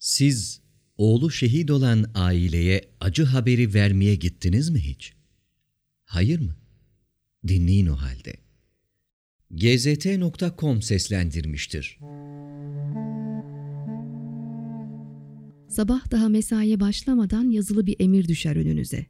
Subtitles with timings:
[0.00, 0.60] Siz
[0.96, 5.14] oğlu şehit olan aileye acı haberi vermeye gittiniz mi hiç?
[6.04, 6.56] Hayır mı?
[7.48, 8.34] Dinleyin o halde.
[9.50, 11.98] gzt.com seslendirmiştir.
[15.68, 19.06] Sabah daha mesaiye başlamadan yazılı bir emir düşer önünüze.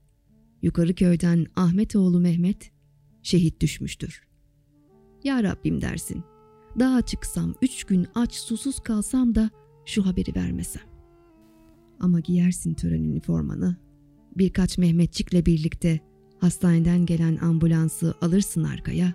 [0.62, 2.70] Yukarı köyden Ahmetoğlu Mehmet
[3.22, 4.28] şehit düşmüştür.
[5.24, 6.24] Ya Rabbim dersin.
[6.78, 9.50] Dağa çıksam, üç gün aç susuz kalsam da
[9.84, 10.82] şu haberi vermesem.
[12.00, 13.76] Ama giyersin tören üniformanı.
[14.36, 16.00] Birkaç Mehmetçikle birlikte
[16.38, 19.14] hastaneden gelen ambulansı alırsın arkaya.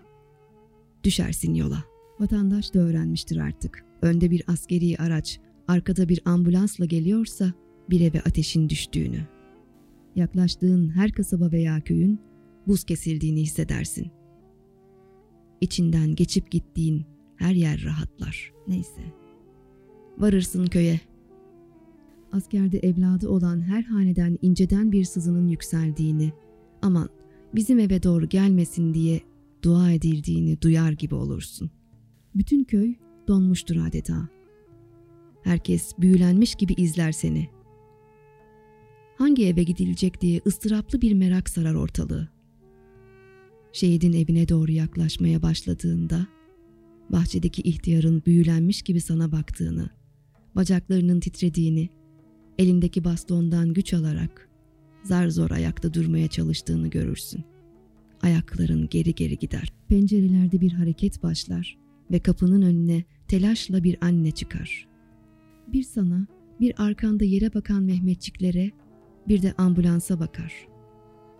[1.04, 1.84] Düşersin yola.
[2.20, 3.86] Vatandaş da öğrenmiştir artık.
[4.02, 7.54] Önde bir askeri araç, arkada bir ambulansla geliyorsa
[7.90, 9.28] bir eve ateşin düştüğünü.
[10.16, 12.20] Yaklaştığın her kasaba veya köyün
[12.68, 14.12] buz kesildiğini hissedersin.
[15.62, 17.06] İçinden geçip gittiğin
[17.36, 18.54] her yer rahatlar.
[18.68, 19.25] Neyse.
[20.18, 21.00] Varırsın köye.
[22.32, 26.34] Askerde evladı olan her haneden inceden bir sızının yükseldiğini,
[26.82, 27.10] aman
[27.56, 29.22] bizim eve doğru gelmesin diye
[29.64, 31.72] dua edildiğini duyar gibi olursun.
[32.36, 32.96] Bütün köy
[33.28, 34.30] donmuştur adeta.
[35.44, 37.50] Herkes büyülenmiş gibi izler seni.
[39.18, 42.30] Hangi eve gidilecek diye ıstıraplı bir merak sarar ortalığı.
[43.72, 46.28] Şehidin evine doğru yaklaşmaya başladığında
[47.10, 49.90] bahçedeki ihtiyarın büyülenmiş gibi sana baktığını,
[50.56, 51.90] bacaklarının titrediğini,
[52.58, 54.50] elindeki bastondan güç alarak
[55.04, 57.44] zar zor ayakta durmaya çalıştığını görürsün.
[58.22, 59.74] Ayakların geri geri gider.
[59.88, 61.78] Pencerelerde bir hareket başlar
[62.12, 64.88] ve kapının önüne telaşla bir anne çıkar.
[65.74, 66.28] Bir sana,
[66.60, 68.72] bir arkanda yere bakan Mehmetçiklere,
[69.28, 70.68] bir de ambulansa bakar.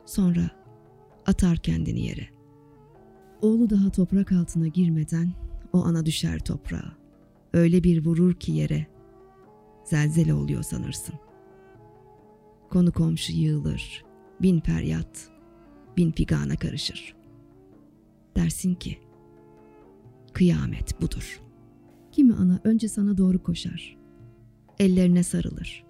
[0.06, 0.52] Sonra
[1.26, 2.28] atar kendini yere.
[3.42, 5.34] Oğlu daha toprak altına girmeden
[5.74, 6.98] o ana düşer toprağa.
[7.54, 8.88] Öyle bir vurur ki yere,
[9.86, 11.16] zelzele oluyor sanırsın.
[12.70, 14.06] Konu komşu yığılır,
[14.42, 15.30] bin feryat,
[15.98, 17.16] bin figana karışır.
[18.36, 18.98] Dersin ki,
[20.34, 21.42] kıyamet budur.
[22.12, 23.98] Kimi ana önce sana doğru koşar,
[24.80, 25.86] ellerine sarılır.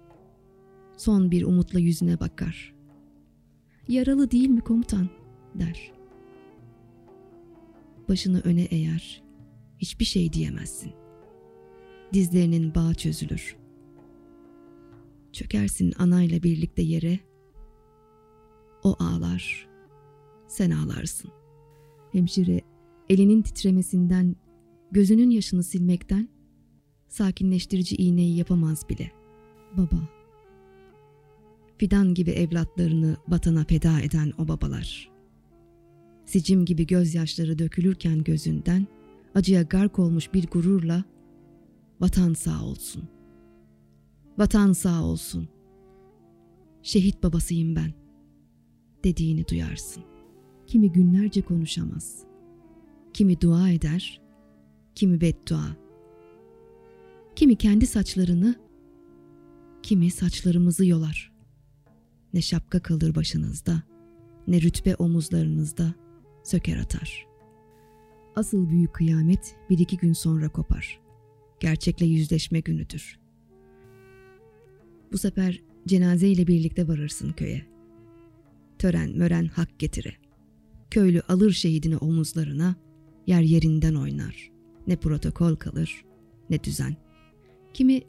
[0.96, 2.74] Son bir umutla yüzüne bakar.
[3.88, 5.08] Yaralı değil mi komutan?
[5.58, 5.92] der.
[8.08, 9.22] Başını öne eğer,
[9.78, 10.92] hiçbir şey diyemezsin.
[12.12, 13.56] Dizlerinin bağı çözülür.
[15.36, 17.18] Çökersin anayla birlikte yere.
[18.82, 19.68] O ağlar,
[20.48, 21.30] sen ağlarsın.
[22.12, 22.60] Hemşire
[23.08, 24.36] elinin titremesinden,
[24.90, 26.28] gözünün yaşını silmekten
[27.08, 29.12] sakinleştirici iğneyi yapamaz bile.
[29.76, 30.08] Baba.
[31.78, 35.10] Fidan gibi evlatlarını vatana feda eden o babalar.
[36.26, 38.86] Sicim gibi gözyaşları dökülürken gözünden
[39.34, 41.04] acıya gark olmuş bir gururla
[42.00, 43.15] vatan sağ olsun.
[44.38, 45.48] Vatan sağ olsun.
[46.82, 47.92] Şehit babasıyım ben
[49.04, 50.02] dediğini duyarsın.
[50.66, 52.24] Kimi günlerce konuşamaz.
[53.14, 54.20] Kimi dua eder,
[54.94, 55.76] kimi beddua.
[57.36, 58.54] Kimi kendi saçlarını,
[59.82, 61.32] kimi saçlarımızı yolar.
[62.34, 63.82] Ne şapka kalır başınızda,
[64.46, 65.94] ne rütbe omuzlarınızda
[66.44, 67.26] söker atar.
[68.36, 71.00] Asıl büyük kıyamet bir iki gün sonra kopar.
[71.60, 73.25] Gerçekle yüzleşme günüdür.
[75.12, 77.66] Bu sefer cenaze ile birlikte varırsın köye.
[78.78, 80.14] Tören mören hak getire.
[80.90, 82.76] Köylü alır şehidini omuzlarına,
[83.26, 84.50] yer yerinden oynar.
[84.86, 86.04] Ne protokol kalır,
[86.50, 86.96] ne düzen.
[87.74, 88.02] Kimi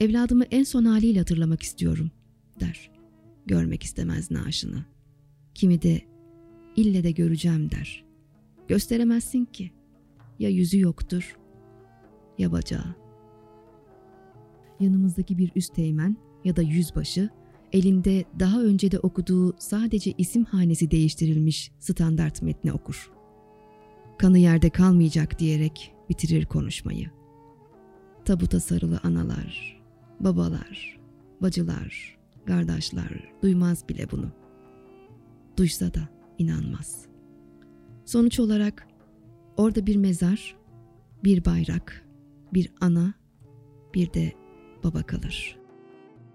[0.00, 2.10] evladımı en son haliyle hatırlamak istiyorum
[2.60, 2.90] der.
[3.46, 4.84] Görmek istemez naaşını.
[5.54, 6.00] Kimi de
[6.76, 8.04] ille de göreceğim der.
[8.68, 9.70] Gösteremezsin ki.
[10.38, 11.36] Ya yüzü yoktur
[12.38, 12.94] ya bacağı.
[14.80, 17.30] Yanımızdaki bir üsteğmen ya da yüzbaşı
[17.72, 23.10] elinde daha önce de okuduğu sadece isim hanesi değiştirilmiş standart metni okur.
[24.18, 27.10] Kanı yerde kalmayacak diyerek bitirir konuşmayı.
[28.24, 29.80] Tabuta sarılı analar,
[30.20, 31.00] babalar,
[31.42, 34.32] bacılar, kardeşler duymaz bile bunu.
[35.56, 36.08] Duysa da
[36.38, 37.06] inanmaz.
[38.04, 38.88] Sonuç olarak
[39.56, 40.56] orada bir mezar,
[41.24, 42.06] bir bayrak,
[42.54, 43.14] bir ana,
[43.94, 44.32] bir de
[44.84, 45.65] baba kalır.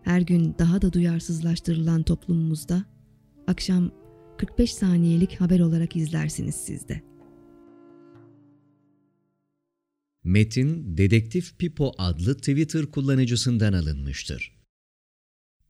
[0.04, 2.86] Her gün daha da duyarsızlaştırılan toplumumuzda
[3.48, 3.92] akşam
[4.38, 7.02] 45 saniyelik haber olarak izlersiniz siz de.
[10.24, 14.62] Metin Dedektif Pipo adlı Twitter kullanıcısından alınmıştır.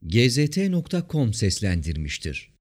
[0.02, 2.51] gzt.com seslendirmiştir.